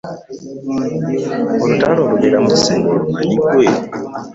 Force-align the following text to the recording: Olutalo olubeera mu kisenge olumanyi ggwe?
Olutalo 1.63 1.99
olubeera 2.03 2.37
mu 2.43 2.49
kisenge 2.55 2.87
olumanyi 2.93 3.35
ggwe? 3.39 3.65